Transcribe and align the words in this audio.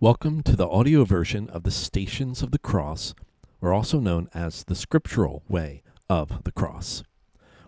Welcome 0.00 0.44
to 0.44 0.54
the 0.54 0.68
audio 0.68 1.04
version 1.04 1.50
of 1.50 1.64
the 1.64 1.72
Stations 1.72 2.40
of 2.40 2.52
the 2.52 2.58
Cross, 2.60 3.16
or 3.60 3.72
also 3.72 3.98
known 3.98 4.28
as 4.32 4.62
the 4.62 4.76
Scriptural 4.76 5.42
Way 5.48 5.82
of 6.08 6.44
the 6.44 6.52
Cross. 6.52 7.02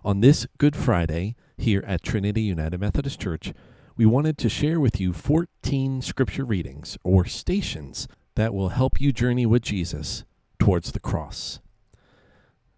On 0.05 0.21
this 0.21 0.47
Good 0.57 0.77
Friday, 0.77 1.35
here 1.59 1.83
at 1.85 2.05
Trinity 2.05 2.43
United 2.43 2.81
Methodist 2.81 3.19
Church, 3.19 3.53
we 3.97 4.07
wanted 4.07 4.39
to 4.39 4.49
share 4.49 4.79
with 4.79 5.01
you 5.01 5.13
14 5.13 6.03
scripture 6.03 6.45
readings, 6.45 6.97
or 7.03 7.25
stations, 7.25 8.07
that 8.37 8.55
will 8.55 8.69
help 8.69 9.01
you 9.01 9.11
journey 9.11 9.45
with 9.45 9.63
Jesus 9.63 10.23
towards 10.61 10.93
the 10.93 11.01
cross. 11.01 11.59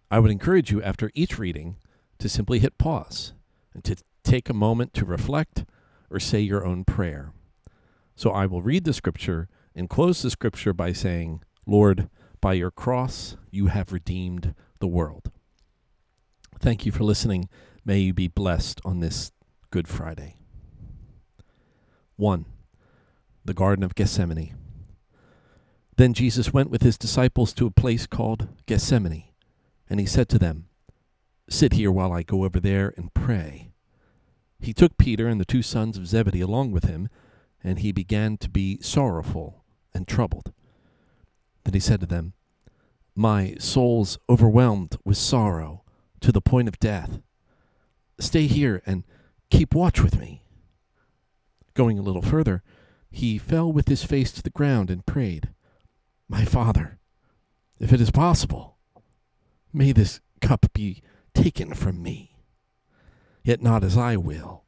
I 0.09 0.17
would 0.17 0.31
encourage 0.31 0.71
you 0.71 0.81
after 0.81 1.11
each 1.13 1.37
reading 1.37 1.75
to 2.17 2.27
simply 2.27 2.57
hit 2.57 2.79
pause 2.79 3.33
and 3.75 3.83
to 3.83 3.97
take 4.23 4.49
a 4.49 4.53
moment 4.55 4.95
to 4.95 5.05
reflect 5.05 5.63
or 6.09 6.19
say 6.19 6.39
your 6.39 6.65
own 6.65 6.85
prayer. 6.85 7.33
So 8.15 8.31
I 8.31 8.45
will 8.45 8.61
read 8.61 8.83
the 8.83 8.93
scripture 8.93 9.49
and 9.75 9.89
close 9.89 10.21
the 10.21 10.29
scripture 10.29 10.73
by 10.73 10.93
saying, 10.93 11.41
Lord, 11.65 12.09
by 12.41 12.53
your 12.53 12.71
cross 12.71 13.37
you 13.51 13.67
have 13.67 13.91
redeemed 13.91 14.53
the 14.79 14.87
world. 14.87 15.31
Thank 16.59 16.85
you 16.85 16.91
for 16.91 17.03
listening. 17.03 17.49
May 17.85 17.99
you 17.99 18.13
be 18.13 18.27
blessed 18.27 18.79
on 18.85 18.99
this 18.99 19.31
Good 19.71 19.87
Friday. 19.87 20.37
1. 22.15 22.45
The 23.43 23.53
Garden 23.53 23.83
of 23.83 23.95
Gethsemane. 23.95 24.55
Then 25.97 26.13
Jesus 26.13 26.53
went 26.53 26.69
with 26.69 26.81
his 26.81 26.97
disciples 26.97 27.53
to 27.53 27.65
a 27.65 27.71
place 27.71 28.07
called 28.07 28.47
Gethsemane, 28.65 29.25
and 29.89 29.99
he 29.99 30.05
said 30.05 30.29
to 30.29 30.39
them, 30.39 30.67
Sit 31.49 31.73
here 31.73 31.91
while 31.91 32.11
I 32.11 32.23
go 32.23 32.45
over 32.45 32.59
there 32.59 32.93
and 32.97 33.13
pray. 33.13 33.71
He 34.59 34.73
took 34.73 34.97
Peter 34.97 35.27
and 35.27 35.41
the 35.41 35.45
two 35.45 35.61
sons 35.61 35.97
of 35.97 36.07
Zebedee 36.07 36.41
along 36.41 36.71
with 36.71 36.85
him 36.85 37.09
and 37.63 37.79
he 37.79 37.91
began 37.91 38.37
to 38.37 38.49
be 38.49 38.79
sorrowful 38.81 39.63
and 39.93 40.07
troubled. 40.07 40.51
Then 41.63 41.73
he 41.73 41.79
said 41.79 42.01
to 42.01 42.05
them, 42.05 42.33
My 43.15 43.55
soul's 43.59 44.17
overwhelmed 44.29 44.97
with 45.05 45.17
sorrow 45.17 45.83
to 46.21 46.31
the 46.31 46.41
point 46.41 46.67
of 46.67 46.79
death. 46.79 47.19
Stay 48.19 48.47
here 48.47 48.81
and 48.85 49.03
keep 49.49 49.73
watch 49.73 50.01
with 50.01 50.19
me. 50.19 50.43
Going 51.73 51.97
a 51.97 52.03
little 52.03 52.21
further, 52.21 52.63
he 53.09 53.37
fell 53.37 53.71
with 53.71 53.87
his 53.87 54.03
face 54.03 54.31
to 54.33 54.43
the 54.43 54.49
ground 54.49 54.89
and 54.89 55.05
prayed, 55.05 55.49
My 56.27 56.45
Father, 56.45 56.99
if 57.79 57.93
it 57.93 58.01
is 58.01 58.11
possible, 58.11 58.77
may 59.71 59.91
this 59.91 60.19
cup 60.41 60.71
be 60.73 61.01
taken 61.33 61.73
from 61.73 62.01
me. 62.01 62.35
Yet 63.43 63.61
not 63.61 63.83
as 63.83 63.97
I 63.97 64.17
will, 64.17 64.63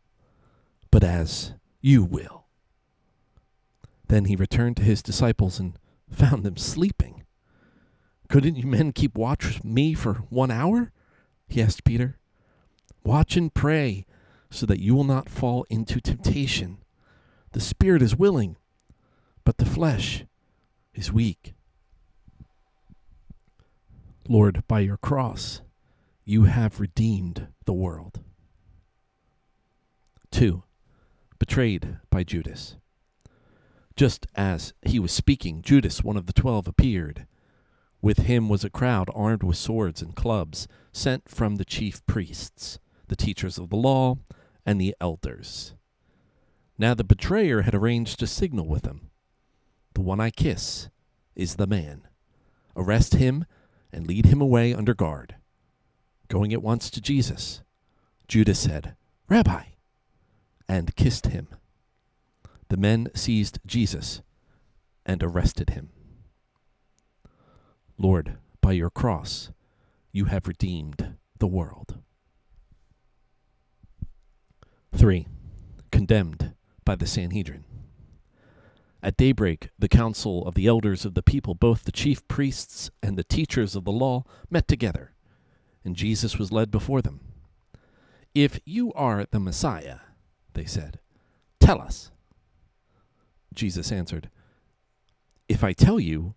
but 0.91 1.03
as 1.03 1.53
you 1.81 2.03
will. 2.03 2.44
Then 4.07 4.25
he 4.25 4.35
returned 4.35 4.77
to 4.77 4.83
his 4.83 5.01
disciples 5.01 5.59
and 5.59 5.77
found 6.09 6.43
them 6.43 6.57
sleeping. 6.57 7.23
Couldn't 8.29 8.55
you 8.55 8.67
men 8.67 8.91
keep 8.91 9.17
watch 9.17 9.45
with 9.45 9.63
me 9.63 9.93
for 9.93 10.15
one 10.29 10.51
hour? 10.51 10.91
He 11.47 11.61
asked 11.61 11.83
Peter. 11.83 12.17
Watch 13.03 13.37
and 13.37 13.53
pray 13.53 14.05
so 14.49 14.65
that 14.65 14.79
you 14.79 14.95
will 14.95 15.03
not 15.03 15.29
fall 15.29 15.65
into 15.69 15.99
temptation. 15.99 16.79
The 17.51 17.59
spirit 17.59 18.01
is 18.01 18.15
willing, 18.15 18.57
but 19.43 19.57
the 19.57 19.65
flesh 19.65 20.25
is 20.93 21.11
weak. 21.11 21.53
Lord, 24.27 24.63
by 24.67 24.79
your 24.79 24.97
cross, 24.97 25.61
you 26.23 26.43
have 26.45 26.79
redeemed 26.79 27.47
the 27.65 27.73
world. 27.73 28.21
2. 30.31 30.63
Betrayed 31.37 31.97
by 32.09 32.23
Judas. 32.23 32.75
Just 33.95 34.27
as 34.35 34.73
he 34.81 34.99
was 34.99 35.11
speaking, 35.11 35.61
Judas, 35.61 36.03
one 36.03 36.17
of 36.17 36.25
the 36.25 36.33
twelve, 36.33 36.67
appeared. 36.67 37.27
With 38.01 38.19
him 38.19 38.49
was 38.49 38.63
a 38.63 38.69
crowd 38.69 39.09
armed 39.15 39.41
with 39.41 39.57
swords 39.57 40.01
and 40.01 40.15
clubs, 40.15 40.67
sent 40.91 41.29
from 41.29 41.55
the 41.55 41.65
chief 41.65 42.05
priests, 42.05 42.78
the 43.07 43.16
teachers 43.16 43.57
of 43.57 43.69
the 43.69 43.78
law, 43.78 44.17
and 44.66 44.79
the 44.79 44.95
elders. 45.00 45.73
Now 46.78 46.94
the 46.94 47.06
betrayer 47.06 47.61
had 47.61 47.73
arranged 47.73 48.22
a 48.22 48.28
signal 48.28 48.67
with 48.67 48.83
them. 48.83 49.11
The 49.94 50.01
one 50.01 50.19
I 50.19 50.29
kiss 50.29 50.89
is 51.35 51.56
the 51.56 51.67
man. 51.67 52.07
Arrest 52.75 53.16
him 53.16 53.45
and 53.94 54.06
lead 54.06 54.25
him 54.25 54.41
away 54.41 54.73
under 54.73 54.94
guard. 54.94 55.35
Going 56.27 56.51
at 56.51 56.62
once 56.62 56.89
to 56.89 57.00
Jesus, 57.00 57.62
Judas 58.27 58.59
said, 58.59 58.95
Rabbi, 59.29 59.63
and 60.67 60.95
kissed 60.97 61.27
him. 61.27 61.47
The 62.69 62.77
men 62.77 63.09
seized 63.13 63.59
Jesus 63.65 64.21
and 65.05 65.21
arrested 65.21 65.71
him. 65.71 65.89
Lord, 67.97 68.37
by 68.61 68.73
your 68.73 68.89
cross, 68.89 69.51
you 70.11 70.25
have 70.25 70.47
redeemed 70.47 71.15
the 71.37 71.47
world. 71.47 71.99
3. 74.93 75.27
Condemned 75.91 76.53
by 76.83 76.95
the 76.95 77.05
Sanhedrin. 77.05 77.63
At 79.03 79.17
daybreak, 79.17 79.69
the 79.77 79.87
council 79.87 80.47
of 80.47 80.55
the 80.55 80.65
elders 80.65 81.05
of 81.05 81.13
the 81.13 81.21
people, 81.21 81.53
both 81.53 81.83
the 81.83 81.91
chief 81.91 82.27
priests 82.27 82.89
and 83.03 83.17
the 83.17 83.23
teachers 83.23 83.75
of 83.75 83.85
the 83.85 83.91
law, 83.91 84.23
met 84.49 84.67
together, 84.67 85.13
and 85.83 85.95
Jesus 85.95 86.39
was 86.39 86.51
led 86.51 86.71
before 86.71 87.03
them. 87.03 87.19
If 88.33 88.59
you 88.65 88.91
are 88.93 89.25
the 89.29 89.39
Messiah, 89.39 89.99
they 90.53 90.65
said, 90.65 90.99
tell 91.59 91.79
us. 91.79 92.09
Jesus 93.55 93.91
answered, 93.91 94.29
If 95.47 95.63
I 95.63 95.73
tell 95.73 95.99
you, 95.99 96.35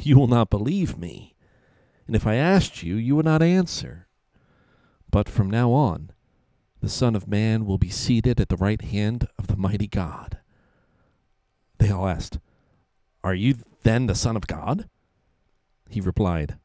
you 0.00 0.18
will 0.18 0.26
not 0.26 0.50
believe 0.50 0.98
me. 0.98 1.34
And 2.06 2.16
if 2.16 2.26
I 2.26 2.36
asked 2.36 2.82
you, 2.82 2.96
you 2.96 3.16
would 3.16 3.24
not 3.24 3.42
answer. 3.42 4.06
But 5.10 5.28
from 5.28 5.50
now 5.50 5.72
on, 5.72 6.12
the 6.80 6.88
Son 6.88 7.16
of 7.16 7.28
Man 7.28 7.66
will 7.66 7.78
be 7.78 7.90
seated 7.90 8.40
at 8.40 8.48
the 8.48 8.56
right 8.56 8.80
hand 8.80 9.28
of 9.38 9.46
the 9.46 9.56
mighty 9.56 9.88
God. 9.88 10.38
They 11.78 11.90
all 11.90 12.06
asked, 12.06 12.38
Are 13.24 13.34
you 13.34 13.56
then 13.82 14.06
the 14.06 14.14
Son 14.14 14.36
of 14.36 14.46
God? 14.46 14.88
He 15.88 16.00
replied, 16.00 16.58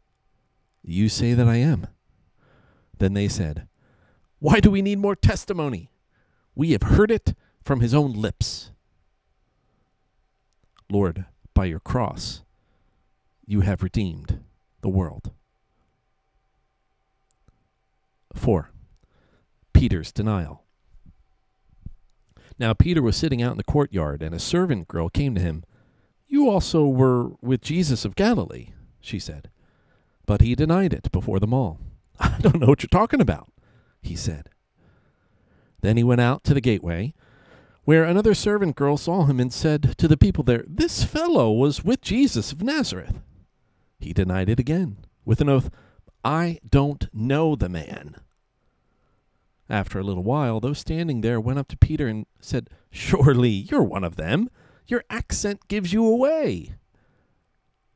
You 0.83 1.09
say 1.09 1.33
that 1.33 1.47
I 1.47 1.55
am. 1.57 1.87
Then 2.97 3.13
they 3.13 3.27
said, 3.27 3.67
Why 4.39 4.59
do 4.59 4.69
we 4.69 4.81
need 4.81 4.99
more 4.99 5.15
testimony? 5.15 5.89
We 6.55 6.71
have 6.71 6.83
heard 6.83 7.11
it 7.11 7.33
from 7.63 7.79
his 7.79 7.93
own 7.93 8.13
lips. 8.13 8.71
Lord, 10.93 11.25
by 11.55 11.65
your 11.65 11.79
cross, 11.79 12.43
you 13.47 13.61
have 13.61 13.81
redeemed 13.81 14.43
the 14.81 14.89
world. 14.89 15.31
4. 18.35 18.69
Peter's 19.73 20.11
denial. 20.11 20.65
Now 22.59 22.73
Peter 22.73 23.01
was 23.01 23.17
sitting 23.17 23.41
out 23.41 23.53
in 23.53 23.57
the 23.57 23.63
courtyard, 23.63 24.21
and 24.21 24.35
a 24.35 24.39
servant 24.39 24.87
girl 24.87 25.09
came 25.09 25.33
to 25.33 25.41
him. 25.41 25.63
You 26.27 26.47
also 26.47 26.85
were 26.85 27.31
with 27.41 27.61
Jesus 27.61 28.05
of 28.05 28.15
Galilee, 28.15 28.67
she 29.01 29.17
said. 29.17 29.49
But 30.27 30.41
he 30.41 30.53
denied 30.53 30.93
it 30.93 31.11
before 31.11 31.39
them 31.39 31.55
all. 31.55 31.79
I 32.19 32.37
don't 32.39 32.59
know 32.59 32.67
what 32.67 32.83
you're 32.83 32.87
talking 32.89 33.19
about, 33.19 33.51
he 34.03 34.15
said. 34.15 34.47
Then 35.81 35.97
he 35.97 36.03
went 36.03 36.21
out 36.21 36.43
to 36.43 36.53
the 36.53 36.61
gateway 36.61 37.15
where 37.85 38.03
another 38.03 38.33
servant 38.33 38.75
girl 38.75 38.97
saw 38.97 39.25
him 39.25 39.39
and 39.39 39.51
said 39.51 39.97
to 39.97 40.07
the 40.07 40.17
people 40.17 40.43
there, 40.43 40.63
This 40.67 41.03
fellow 41.03 41.51
was 41.51 41.83
with 41.83 42.01
Jesus 42.01 42.51
of 42.51 42.61
Nazareth. 42.61 43.19
He 43.99 44.13
denied 44.13 44.49
it 44.49 44.59
again, 44.59 44.97
with 45.25 45.41
an 45.41 45.49
oath, 45.49 45.69
I 46.23 46.59
don't 46.69 47.07
know 47.13 47.55
the 47.55 47.69
man. 47.69 48.15
After 49.69 49.99
a 49.99 50.03
little 50.03 50.23
while, 50.23 50.59
those 50.59 50.79
standing 50.79 51.21
there 51.21 51.39
went 51.39 51.59
up 51.59 51.67
to 51.69 51.77
Peter 51.77 52.07
and 52.07 52.25
said, 52.39 52.69
Surely 52.89 53.49
you're 53.49 53.83
one 53.83 54.03
of 54.03 54.15
them. 54.15 54.49
Your 54.87 55.03
accent 55.09 55.67
gives 55.67 55.93
you 55.93 56.05
away. 56.05 56.75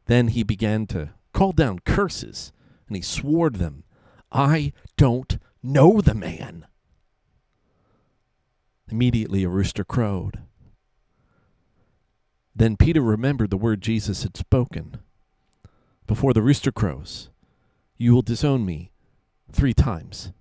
Then 0.06 0.30
he 0.30 0.44
began 0.44 0.88
to 0.88 1.10
call 1.34 1.52
down 1.52 1.80
curses, 1.80 2.52
and 2.88 2.96
he 2.96 3.02
swore 3.02 3.50
to 3.50 3.60
them, 3.60 3.84
I 4.32 4.74
don't 4.96 5.38
know 5.62 6.02
the 6.02 6.14
man. 6.14 6.66
Immediately 8.90 9.44
a 9.44 9.50
rooster 9.50 9.84
crowed. 9.84 10.40
Then 12.56 12.78
Peter 12.78 13.02
remembered 13.02 13.50
the 13.50 13.58
word 13.58 13.82
Jesus 13.82 14.24
had 14.24 14.36
spoken. 14.36 14.98
Before 16.08 16.34
the 16.34 16.42
rooster 16.42 16.72
crows, 16.72 17.30
you 17.98 18.14
will 18.14 18.22
disown 18.22 18.66
me 18.66 18.92
three 19.52 19.74
times. 19.74 20.32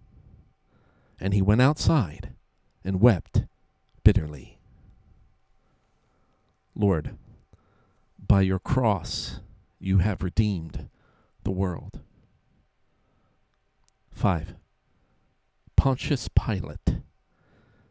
And 1.21 1.35
he 1.35 1.43
went 1.43 1.61
outside 1.61 2.35
and 2.85 3.01
wept 3.01 3.45
bitterly. 4.05 4.59
Lord, 6.75 7.17
by 8.19 8.43
your 8.43 8.59
cross 8.59 9.41
you 9.79 9.99
have 9.99 10.23
redeemed 10.23 10.89
the 11.43 11.51
world. 11.51 12.01
5. 14.13 14.55
Pontius 15.77 16.29
Pilate 16.29 16.96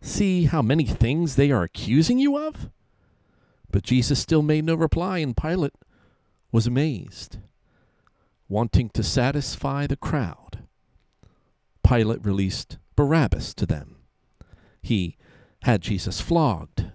See 0.00 0.44
how 0.44 0.62
many 0.62 0.84
things 0.84 1.34
they 1.36 1.50
are 1.50 1.62
accusing 1.62 2.18
you 2.18 2.38
of? 2.38 2.70
But 3.70 3.82
Jesus 3.82 4.18
still 4.18 4.42
made 4.42 4.64
no 4.64 4.74
reply, 4.74 5.18
and 5.18 5.36
Pilate 5.36 5.74
was 6.52 6.66
amazed. 6.66 7.38
Wanting 8.48 8.88
to 8.90 9.02
satisfy 9.02 9.86
the 9.86 9.96
crowd, 9.96 10.64
Pilate 11.86 12.24
released 12.24 12.78
Barabbas 12.96 13.52
to 13.54 13.66
them. 13.66 13.96
He 14.80 15.16
had 15.62 15.82
Jesus 15.82 16.20
flogged 16.20 16.86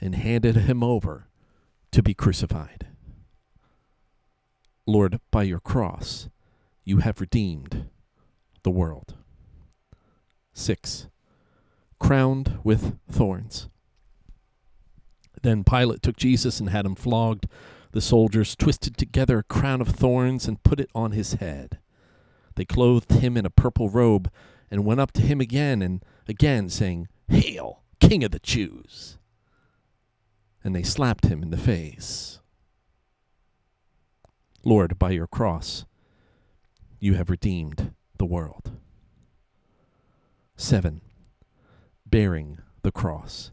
and 0.00 0.14
handed 0.14 0.56
him 0.56 0.82
over 0.82 1.28
to 1.92 2.02
be 2.02 2.14
crucified. 2.14 2.86
Lord, 4.86 5.20
by 5.30 5.42
your 5.44 5.60
cross, 5.60 6.28
you 6.84 6.98
have 6.98 7.20
redeemed 7.20 7.90
the 8.62 8.70
world. 8.70 9.14
6. 10.54 11.08
Crowned 11.98 12.58
with 12.62 12.98
thorns. 13.10 13.68
Then 15.42 15.64
Pilate 15.64 16.02
took 16.02 16.16
Jesus 16.16 16.60
and 16.60 16.70
had 16.70 16.86
him 16.86 16.94
flogged. 16.94 17.46
The 17.92 18.00
soldiers 18.00 18.54
twisted 18.56 18.96
together 18.96 19.38
a 19.38 19.44
crown 19.44 19.80
of 19.80 19.88
thorns 19.88 20.46
and 20.46 20.62
put 20.62 20.80
it 20.80 20.90
on 20.94 21.12
his 21.12 21.34
head. 21.34 21.78
They 22.54 22.64
clothed 22.64 23.12
him 23.12 23.36
in 23.36 23.46
a 23.46 23.50
purple 23.50 23.88
robe 23.88 24.30
and 24.70 24.84
went 24.84 25.00
up 25.00 25.12
to 25.12 25.22
him 25.22 25.40
again 25.40 25.80
and 25.80 26.04
again, 26.26 26.68
saying, 26.68 27.08
Hail, 27.28 27.82
King 28.00 28.24
of 28.24 28.32
the 28.32 28.40
Jews! 28.40 29.16
And 30.62 30.74
they 30.74 30.82
slapped 30.82 31.26
him 31.26 31.42
in 31.42 31.50
the 31.50 31.56
face. 31.56 32.40
Lord, 34.64 34.98
by 34.98 35.10
your 35.10 35.26
cross, 35.26 35.84
you 36.98 37.14
have 37.14 37.30
redeemed 37.30 37.94
the 38.18 38.26
world. 38.26 38.72
7. 40.56 41.00
Bearing 42.10 42.58
the 42.82 42.92
cross. 42.92 43.50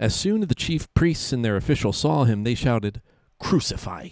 As 0.00 0.14
soon 0.14 0.42
as 0.42 0.48
the 0.48 0.54
chief 0.54 0.92
priests 0.94 1.32
and 1.32 1.44
their 1.44 1.56
officials 1.56 1.96
saw 1.96 2.24
him, 2.24 2.42
they 2.42 2.54
shouted, 2.54 3.00
Crucify! 3.38 4.08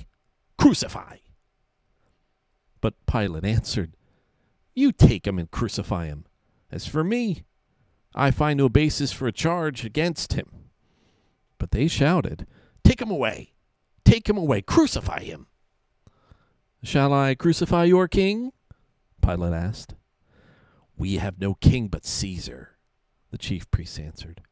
Crucify! 0.57 1.17
But 2.81 2.95
Pilate 3.07 3.45
answered, 3.45 3.97
You 4.75 4.93
take 4.93 5.27
him 5.27 5.39
and 5.39 5.51
crucify 5.51 6.07
him. 6.07 6.27
As 6.71 6.87
for 6.87 7.03
me, 7.03 7.43
I 8.15 8.31
find 8.31 8.59
no 8.59 8.69
basis 8.69 9.13
for 9.13 9.27
a 9.27 9.33
charge 9.33 9.85
against 9.85 10.35
him. 10.35 10.71
But 11.59 11.73
they 11.73 11.89
shouted, 11.89 12.47
Take 12.85 13.03
him 13.03 13.11
away! 13.11 13.55
Take 14.05 14.29
him 14.29 14.37
away! 14.37 14.63
Crucify 14.63 15.21
him! 15.21 15.49
Shall 16.83 17.13
I 17.13 17.35
crucify 17.35 17.85
your 17.85 18.09
king? 18.09 18.53
Pilate 19.21 19.53
asked. 19.53 19.95
We 21.01 21.15
have 21.15 21.41
no 21.41 21.55
king 21.55 21.89
but 21.89 22.05
Caesar, 22.05 22.77
the 23.31 23.39
chief 23.39 23.71
priests 23.71 23.99
answered. 23.99 24.43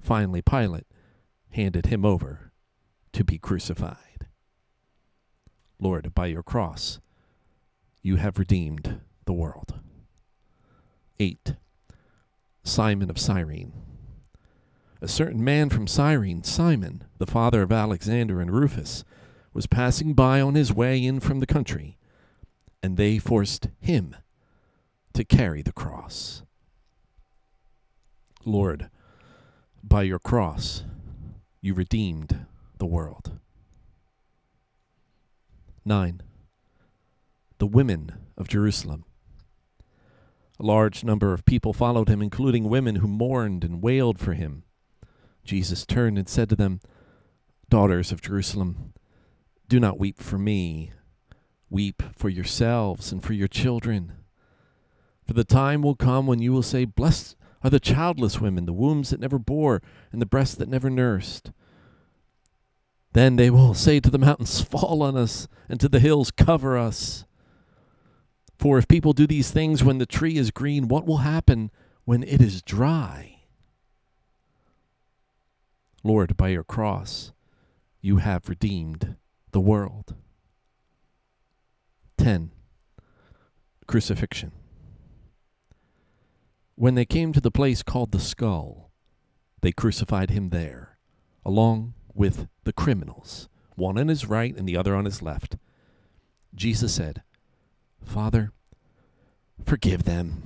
Finally, 0.00 0.40
Pilate 0.40 0.86
handed 1.50 1.84
him 1.84 2.02
over 2.02 2.50
to 3.12 3.24
be 3.24 3.36
crucified. 3.36 4.26
Lord, 5.78 6.14
by 6.14 6.28
your 6.28 6.42
cross, 6.42 6.98
you 8.00 8.16
have 8.16 8.38
redeemed 8.38 9.02
the 9.26 9.34
world. 9.34 9.74
8. 11.20 11.56
Simon 12.62 13.10
of 13.10 13.18
Cyrene. 13.18 13.74
A 15.02 15.08
certain 15.08 15.44
man 15.44 15.68
from 15.68 15.86
Cyrene, 15.86 16.42
Simon, 16.42 17.04
the 17.18 17.26
father 17.26 17.60
of 17.60 17.70
Alexander 17.70 18.40
and 18.40 18.50
Rufus, 18.50 19.04
was 19.52 19.66
passing 19.66 20.14
by 20.14 20.40
on 20.40 20.54
his 20.54 20.72
way 20.72 21.04
in 21.04 21.20
from 21.20 21.40
the 21.40 21.46
country, 21.46 21.98
and 22.82 22.96
they 22.96 23.18
forced 23.18 23.68
him 23.78 24.16
to 25.14 25.24
carry 25.24 25.62
the 25.62 25.72
cross. 25.72 26.42
Lord, 28.44 28.90
by 29.82 30.02
your 30.02 30.18
cross, 30.18 30.84
you 31.60 31.72
redeemed 31.74 32.46
the 32.78 32.86
world. 32.86 33.38
9. 35.84 36.22
The 37.58 37.66
women 37.66 38.12
of 38.36 38.48
Jerusalem. 38.48 39.04
A 40.58 40.62
large 40.62 41.04
number 41.04 41.32
of 41.32 41.44
people 41.44 41.72
followed 41.72 42.08
him, 42.08 42.22
including 42.22 42.68
women 42.68 42.96
who 42.96 43.08
mourned 43.08 43.64
and 43.64 43.82
wailed 43.82 44.18
for 44.18 44.34
him. 44.34 44.64
Jesus 45.44 45.84
turned 45.84 46.18
and 46.18 46.28
said 46.28 46.48
to 46.48 46.56
them, 46.56 46.80
Daughters 47.68 48.12
of 48.12 48.20
Jerusalem, 48.20 48.92
do 49.68 49.80
not 49.80 49.98
weep 49.98 50.20
for 50.20 50.38
me. 50.38 50.92
Weep 51.70 52.02
for 52.14 52.28
yourselves 52.28 53.10
and 53.10 53.22
for 53.22 53.32
your 53.32 53.48
children. 53.48 54.12
For 55.26 55.32
the 55.32 55.44
time 55.44 55.82
will 55.82 55.94
come 55.94 56.26
when 56.26 56.40
you 56.40 56.52
will 56.52 56.62
say, 56.62 56.84
Blessed 56.84 57.36
are 57.62 57.70
the 57.70 57.80
childless 57.80 58.40
women, 58.40 58.66
the 58.66 58.72
wombs 58.72 59.10
that 59.10 59.20
never 59.20 59.38
bore, 59.38 59.80
and 60.12 60.20
the 60.20 60.26
breasts 60.26 60.54
that 60.56 60.68
never 60.68 60.90
nursed. 60.90 61.50
Then 63.14 63.36
they 63.36 63.48
will 63.48 63.74
say 63.74 64.00
to 64.00 64.10
the 64.10 64.18
mountains, 64.18 64.60
Fall 64.60 65.02
on 65.02 65.16
us, 65.16 65.48
and 65.68 65.80
to 65.80 65.88
the 65.88 66.00
hills, 66.00 66.30
Cover 66.30 66.76
us. 66.76 67.24
For 68.58 68.76
if 68.78 68.86
people 68.86 69.12
do 69.12 69.26
these 69.26 69.50
things 69.50 69.82
when 69.82 69.98
the 69.98 70.06
tree 70.06 70.36
is 70.36 70.50
green, 70.50 70.88
what 70.88 71.06
will 71.06 71.18
happen 71.18 71.70
when 72.04 72.22
it 72.22 72.40
is 72.40 72.62
dry? 72.62 73.40
Lord, 76.02 76.36
by 76.36 76.48
your 76.48 76.64
cross, 76.64 77.32
you 78.00 78.18
have 78.18 78.48
redeemed 78.48 79.16
the 79.52 79.60
world. 79.60 80.14
10. 82.18 82.50
Crucifixion. 83.86 84.52
When 86.76 86.94
they 86.94 87.04
came 87.04 87.32
to 87.32 87.40
the 87.40 87.50
place 87.50 87.82
called 87.82 88.10
the 88.10 88.18
skull, 88.20 88.90
they 89.60 89.72
crucified 89.72 90.30
him 90.30 90.50
there, 90.50 90.98
along 91.44 91.94
with 92.12 92.48
the 92.64 92.72
criminals, 92.72 93.48
one 93.76 93.96
on 93.96 94.08
his 94.08 94.26
right 94.26 94.54
and 94.56 94.68
the 94.68 94.76
other 94.76 94.94
on 94.96 95.04
his 95.04 95.22
left. 95.22 95.56
Jesus 96.54 96.94
said, 96.94 97.22
Father, 98.04 98.50
forgive 99.64 100.02
them, 100.02 100.42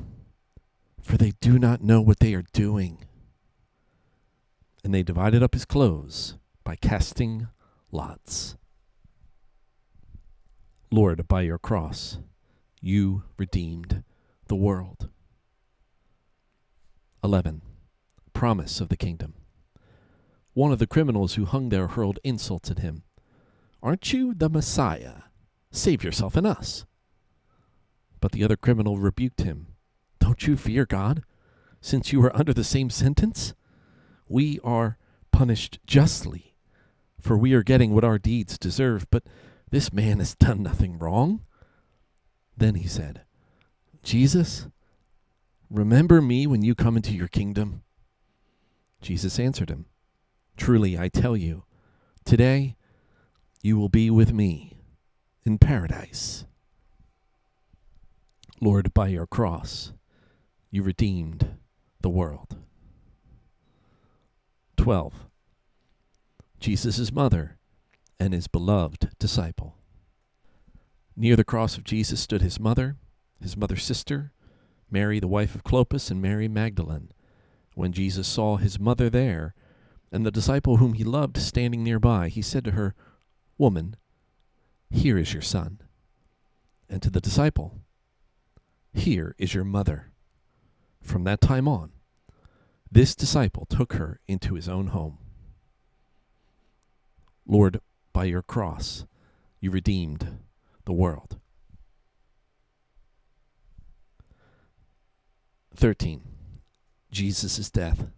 for 1.01 1.17
they 1.17 1.33
do 1.41 1.59
not 1.59 1.83
know 1.83 2.01
what 2.01 2.21
they 2.21 2.35
are 2.35 2.45
doing. 2.53 3.05
And 4.85 4.95
they 4.95 5.03
divided 5.03 5.43
up 5.43 5.55
his 5.55 5.65
clothes 5.65 6.37
by 6.63 6.77
casting 6.77 7.49
lots. 7.91 8.57
Lord, 10.91 11.27
by 11.27 11.43
your 11.43 11.59
cross, 11.59 12.19
you 12.81 13.25
redeemed 13.37 14.05
the 14.47 14.57
world. 14.57 15.09
11. 17.25 17.63
Promise 18.33 18.81
of 18.81 18.89
the 18.89 18.97
kingdom. 18.97 19.35
One 20.55 20.73
of 20.73 20.79
the 20.79 20.87
criminals 20.87 21.35
who 21.35 21.45
hung 21.45 21.69
there 21.69 21.89
hurled 21.89 22.19
insults 22.23 22.71
at 22.71 22.79
him. 22.79 23.03
Aren't 23.83 24.13
you 24.13 24.35
the 24.35 24.49
Messiah? 24.49 25.23
Save 25.71 26.03
yourself 26.05 26.37
and 26.37 26.47
us. 26.47 26.85
But 28.21 28.33
the 28.33 28.45
other 28.45 28.57
criminal 28.57 28.99
rebuked 28.99 29.43
him. 29.43 29.69
Don't 30.19 30.47
you 30.47 30.57
fear 30.57 30.85
God, 30.85 31.23
since 31.81 32.13
you 32.13 32.23
are 32.25 32.37
under 32.37 32.53
the 32.53 32.65
same 32.65 32.91
sentence? 32.91 33.55
We 34.29 34.59
are 34.65 34.99
punished 35.31 35.79
justly, 35.87 36.55
for 37.21 37.37
we 37.37 37.53
are 37.53 37.63
getting 37.63 37.95
what 37.95 38.05
our 38.05 38.19
deeds 38.19 38.59
deserve, 38.59 39.07
but 39.11 39.25
this 39.71 39.93
man 39.93 40.19
has 40.19 40.35
done 40.35 40.63
nothing 40.63 40.99
wrong. 40.99 41.43
Then 42.57 42.75
he 42.75 42.89
said, 42.89 43.23
Jesus, 44.03 44.67
remember 45.71 46.21
me 46.21 46.47
when 46.47 46.63
you 46.63 46.75
come 46.75 46.97
into 46.97 47.15
your 47.15 47.29
kingdom. 47.29 47.83
Jesus 49.01 49.39
answered 49.39 49.71
him, 49.71 49.87
Truly 50.57 50.99
I 50.99 51.09
tell 51.09 51.37
you, 51.37 51.65
today 52.25 52.77
you 53.63 53.79
will 53.79 53.89
be 53.89 54.11
with 54.11 54.33
me 54.33 54.79
in 55.45 55.59
paradise. 55.59 56.45
Lord, 58.61 58.93
by 58.93 59.09
your 59.09 59.27
cross, 59.27 59.93
you 60.71 60.83
redeemed 60.83 61.57
the 62.01 62.09
world. 62.09 62.57
12. 64.77 65.13
Jesus' 66.61 67.13
mother 67.13 67.59
and 68.19 68.33
his 68.33 68.49
beloved 68.49 69.11
disciple. 69.19 69.77
Near 71.17 71.37
the 71.37 71.45
cross 71.45 71.77
of 71.77 71.85
Jesus 71.85 72.21
stood 72.21 72.43
his 72.43 72.59
mother, 72.59 72.97
his 73.41 73.57
mother's 73.57 73.85
sister, 73.85 74.33
Mary, 74.91 75.21
the 75.21 75.29
wife 75.29 75.55
of 75.55 75.65
Clopas, 75.65 76.11
and 76.11 76.23
Mary 76.23 76.49
Magdalene. 76.49 77.11
When 77.75 77.93
Jesus 77.93 78.27
saw 78.27 78.57
his 78.57 78.81
mother 78.81 79.09
there, 79.09 79.55
and 80.11 80.25
the 80.25 80.31
disciple 80.31 80.79
whom 80.79 80.95
he 80.95 81.05
loved 81.05 81.37
standing 81.37 81.85
nearby, 81.85 82.29
he 82.29 82.43
said 82.43 82.65
to 82.65 82.71
her, 82.73 82.95
Woman, 83.59 83.97
here 84.91 85.19
is 85.19 85.33
your 85.33 85.43
son. 85.43 85.81
And 86.89 87.03
to 87.03 87.11
the 87.11 87.21
disciple, 87.21 87.81
Here 88.95 89.35
is 89.39 89.55
your 89.55 89.65
mother. 89.65 90.13
From 91.03 91.25
that 91.25 91.41
time 91.41 91.69
on, 91.69 91.93
this 92.91 93.15
disciple 93.15 93.67
took 93.67 93.95
her 93.95 94.21
into 94.27 94.55
his 94.55 94.69
own 94.69 94.89
home. 94.89 95.19
Lord, 97.47 97.81
by 98.13 98.25
your 98.25 98.43
cross, 98.43 99.05
you 99.61 99.71
redeemed 99.71 100.39
the 100.85 100.93
world. 100.93 101.39
13. 105.79 106.23
Jesus' 107.13 107.71
death. 107.71 108.09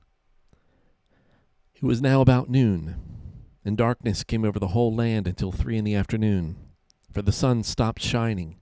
It 1.75 1.83
was 1.83 2.01
now 2.01 2.23
about 2.23 2.49
noon, 2.49 2.95
and 3.67 3.77
darkness 3.77 4.25
came 4.25 4.47
over 4.47 4.59
the 4.59 4.69
whole 4.69 4.95
land 4.95 5.27
until 5.27 5.53
three 5.53 5.77
in 5.77 5.85
the 5.85 5.95
afternoon, 5.95 6.57
for 7.13 7.21
the 7.21 7.33
sun 7.33 7.63
stopped 7.63 8.01
shining, 8.01 8.57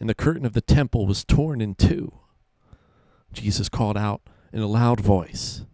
and 0.00 0.08
the 0.08 0.14
curtain 0.14 0.46
of 0.46 0.54
the 0.54 0.62
temple 0.62 1.06
was 1.06 1.26
torn 1.26 1.60
in 1.60 1.74
two. 1.74 2.10
Jesus 3.34 3.68
called 3.68 3.98
out 3.98 4.22
in 4.50 4.62
a 4.62 4.66
loud 4.66 5.00
voice, 5.00 5.66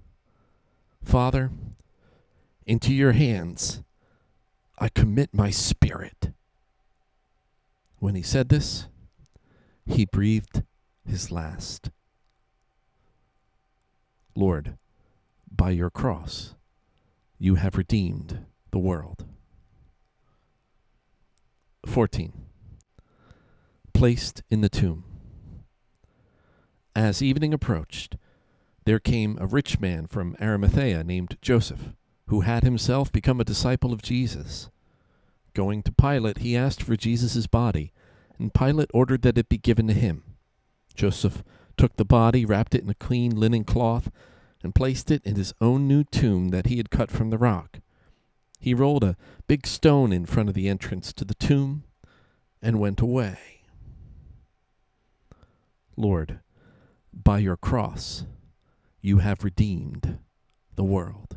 Father, 1.00 1.52
into 2.66 2.93
your 2.93 3.12
hands 3.12 3.85
I 4.81 4.88
commit 4.88 5.33
my 5.33 5.50
spirit. 5.50 6.33
When 8.00 8.16
he 8.16 8.23
said 8.23 8.49
this, 8.49 8.88
he 9.87 10.07
breathed 10.07 10.64
his 11.07 11.31
last. 11.31 11.90
Lord, 14.36 14.76
by 15.50 15.70
your 15.70 15.90
cross, 15.90 16.54
you 17.38 17.54
have 17.54 17.76
redeemed 17.76 18.46
the 18.72 18.78
world. 18.78 19.26
14. 21.86 22.32
Placed 23.92 24.42
in 24.50 24.60
the 24.60 24.68
tomb. 24.68 25.04
As 26.96 27.22
evening 27.22 27.54
approached, 27.54 28.16
there 28.84 28.98
came 28.98 29.38
a 29.40 29.46
rich 29.46 29.80
man 29.80 30.06
from 30.06 30.36
Arimathea 30.40 31.04
named 31.04 31.38
Joseph, 31.40 31.94
who 32.26 32.40
had 32.40 32.64
himself 32.64 33.12
become 33.12 33.40
a 33.40 33.44
disciple 33.44 33.92
of 33.92 34.02
Jesus. 34.02 34.70
Going 35.54 35.82
to 35.84 35.92
Pilate, 35.92 36.38
he 36.38 36.56
asked 36.56 36.82
for 36.82 36.96
Jesus' 36.96 37.46
body, 37.46 37.92
and 38.38 38.52
Pilate 38.52 38.90
ordered 38.92 39.22
that 39.22 39.38
it 39.38 39.48
be 39.48 39.58
given 39.58 39.86
to 39.86 39.94
him. 39.94 40.24
Joseph 40.94 41.44
took 41.76 41.97
the 41.97 42.04
body, 42.04 42.45
wrapped 42.45 42.75
it 42.75 42.83
in 42.83 42.90
a 42.90 42.95
clean 42.95 43.35
linen 43.35 43.64
cloth, 43.64 44.11
and 44.62 44.75
placed 44.75 45.11
it 45.11 45.23
in 45.25 45.37
his 45.37 45.52
own 45.61 45.87
new 45.87 46.04
tomb 46.04 46.49
that 46.49 46.66
he 46.66 46.78
had 46.78 46.90
cut 46.90 47.11
from 47.11 47.31
the 47.31 47.38
rock. 47.38 47.81
He 48.59 48.73
rolled 48.73 49.04
a 49.04 49.16
big 49.47 49.66
stone 49.66 50.12
in 50.12 50.25
front 50.25 50.49
of 50.49 50.54
the 50.54 50.69
entrance 50.69 51.12
to 51.12 51.25
the 51.25 51.35
tomb 51.35 51.85
and 52.62 52.81
went 52.81 53.00
away. 53.00 53.62
Lord, 55.97 56.40
by 57.12 57.38
your 57.38 57.57
cross, 57.57 58.25
you 59.00 59.19
have 59.19 59.45
redeemed 59.45 60.19
the 60.75 60.85
world. 60.85 61.37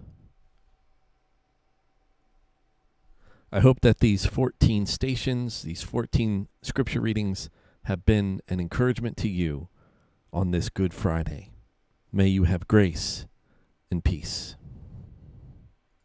I 3.51 3.59
hope 3.59 3.81
that 3.81 3.99
these 3.99 4.25
14 4.25 4.85
stations, 4.85 5.63
these 5.63 5.81
14 5.81 6.47
scripture 6.61 7.01
readings, 7.01 7.49
have 7.83 8.05
been 8.05 8.41
an 8.47 8.59
encouragement 8.59 9.15
to 9.17 9.29
you 9.29 9.69
on 10.37 10.51
this 10.51 10.69
Good 10.69 10.93
Friday. 10.93 11.49
May 12.13 12.27
you 12.27 12.43
have 12.43 12.67
grace 12.67 13.25
and 13.89 14.03
peace. 14.03 14.55